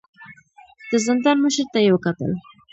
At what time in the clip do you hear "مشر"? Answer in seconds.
1.43-1.65